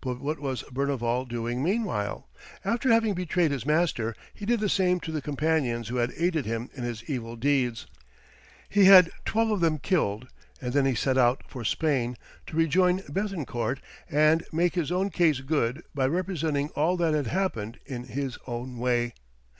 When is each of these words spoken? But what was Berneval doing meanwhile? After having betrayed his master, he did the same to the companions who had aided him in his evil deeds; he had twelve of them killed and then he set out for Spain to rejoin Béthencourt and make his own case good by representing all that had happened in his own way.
But 0.00 0.18
what 0.20 0.40
was 0.40 0.64
Berneval 0.64 1.26
doing 1.28 1.62
meanwhile? 1.62 2.28
After 2.64 2.90
having 2.90 3.14
betrayed 3.14 3.52
his 3.52 3.64
master, 3.64 4.16
he 4.34 4.44
did 4.44 4.58
the 4.58 4.68
same 4.68 4.98
to 5.02 5.12
the 5.12 5.22
companions 5.22 5.86
who 5.86 5.96
had 5.98 6.12
aided 6.16 6.44
him 6.44 6.70
in 6.74 6.82
his 6.82 7.04
evil 7.08 7.36
deeds; 7.36 7.86
he 8.68 8.86
had 8.86 9.12
twelve 9.24 9.52
of 9.52 9.60
them 9.60 9.78
killed 9.78 10.26
and 10.60 10.72
then 10.72 10.86
he 10.86 10.96
set 10.96 11.16
out 11.16 11.44
for 11.46 11.62
Spain 11.64 12.16
to 12.48 12.56
rejoin 12.56 12.98
Béthencourt 13.02 13.78
and 14.10 14.44
make 14.50 14.74
his 14.74 14.90
own 14.90 15.08
case 15.10 15.38
good 15.38 15.84
by 15.94 16.06
representing 16.08 16.70
all 16.70 16.96
that 16.96 17.14
had 17.14 17.28
happened 17.28 17.78
in 17.86 18.06
his 18.06 18.36
own 18.48 18.78
way. 18.78 19.14